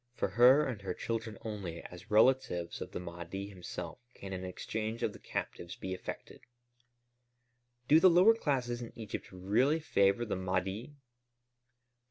For 0.15 0.29
her 0.29 0.65
and 0.67 0.81
her 0.81 0.95
children 0.95 1.37
only, 1.41 1.83
as 1.83 2.09
relatives 2.09 2.81
of 2.81 2.91
the 2.91 2.99
Mahdi 2.99 3.49
himself, 3.49 3.99
can 4.15 4.33
an 4.33 4.43
exchange 4.43 5.03
of 5.03 5.13
the 5.13 5.19
captives 5.19 5.75
be 5.75 5.93
effected." 5.93 6.41
"Do 7.87 7.99
the 7.99 8.09
lower 8.09 8.33
classes 8.33 8.81
in 8.81 8.93
Egypt 8.95 9.31
really 9.31 9.79
favor 9.79 10.25
the 10.25 10.35
Mahdi?" 10.35 10.95